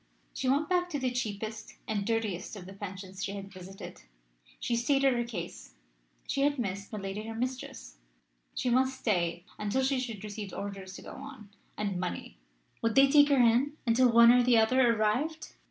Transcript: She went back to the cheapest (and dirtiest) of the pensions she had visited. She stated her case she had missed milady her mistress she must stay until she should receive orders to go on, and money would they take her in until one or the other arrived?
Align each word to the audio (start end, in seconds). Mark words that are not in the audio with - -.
She 0.33 0.49
went 0.49 0.67
back 0.67 0.89
to 0.89 0.99
the 0.99 1.11
cheapest 1.11 1.75
(and 1.87 2.07
dirtiest) 2.07 2.55
of 2.55 2.65
the 2.65 2.73
pensions 2.73 3.23
she 3.23 3.33
had 3.33 3.53
visited. 3.53 4.01
She 4.59 4.75
stated 4.75 5.13
her 5.13 5.23
case 5.23 5.75
she 6.27 6.41
had 6.41 6.57
missed 6.57 6.91
milady 6.91 7.21
her 7.25 7.35
mistress 7.35 7.97
she 8.55 8.71
must 8.71 8.97
stay 8.99 9.45
until 9.59 9.83
she 9.83 9.99
should 9.99 10.23
receive 10.23 10.53
orders 10.53 10.95
to 10.95 11.03
go 11.03 11.13
on, 11.13 11.51
and 11.77 11.99
money 11.99 12.39
would 12.81 12.95
they 12.95 13.11
take 13.11 13.29
her 13.29 13.37
in 13.37 13.77
until 13.85 14.11
one 14.11 14.31
or 14.31 14.41
the 14.41 14.57
other 14.57 14.91
arrived? 14.91 15.53